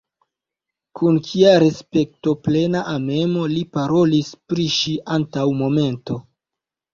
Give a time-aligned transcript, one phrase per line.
[0.99, 6.19] Kun kia respektoplena amemo li parolis pri ŝi antaŭ momento.